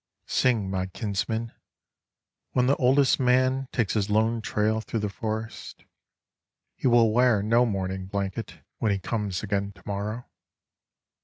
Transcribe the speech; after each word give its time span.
Sing, 0.25 0.67
my 0.67 0.87
kinsmen, 0.87 1.51
when 2.53 2.65
the 2.65 2.75
oldest 2.77 3.19
manTakes 3.19 3.91
his 3.93 4.09
lone 4.09 4.41
trail 4.41 4.81
through 4.81 5.01
the 5.01 5.09
forest. 5.11 5.85
He 6.75 6.87
will 6.87 7.13
wear 7.13 7.43
no 7.43 7.67
mourning 7.67 8.07
blanket 8.07 8.61
when 8.79 8.91
he 8.91 8.97
comes 8.97 9.43
again 9.43 9.73
tomorrow! 9.73 10.25